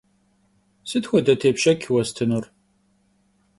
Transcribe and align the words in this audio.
Sıt 0.89 1.05
xuede 1.09 1.35
têpşeç 1.41 1.81
vuestınur? 1.89 2.45